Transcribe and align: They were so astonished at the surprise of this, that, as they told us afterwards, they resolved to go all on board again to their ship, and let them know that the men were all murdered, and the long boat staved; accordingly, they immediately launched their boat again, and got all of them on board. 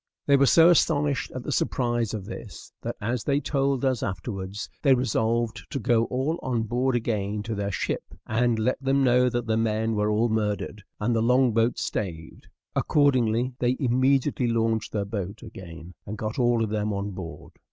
They 0.25 0.35
were 0.35 0.47
so 0.47 0.71
astonished 0.71 1.29
at 1.29 1.43
the 1.43 1.51
surprise 1.51 2.11
of 2.15 2.25
this, 2.25 2.73
that, 2.81 2.95
as 2.99 3.23
they 3.25 3.39
told 3.39 3.85
us 3.85 4.01
afterwards, 4.01 4.67
they 4.81 4.95
resolved 4.95 5.67
to 5.69 5.79
go 5.79 6.05
all 6.05 6.39
on 6.41 6.63
board 6.63 6.95
again 6.95 7.43
to 7.43 7.53
their 7.53 7.69
ship, 7.71 8.15
and 8.25 8.57
let 8.57 8.81
them 8.81 9.03
know 9.03 9.29
that 9.29 9.45
the 9.45 9.57
men 9.57 9.93
were 9.93 10.09
all 10.09 10.27
murdered, 10.27 10.81
and 10.99 11.15
the 11.15 11.21
long 11.21 11.51
boat 11.53 11.77
staved; 11.77 12.47
accordingly, 12.75 13.53
they 13.59 13.77
immediately 13.79 14.47
launched 14.47 14.91
their 14.91 15.05
boat 15.05 15.43
again, 15.43 15.93
and 16.07 16.17
got 16.17 16.39
all 16.39 16.63
of 16.63 16.71
them 16.71 16.91
on 16.91 17.11
board. 17.11 17.51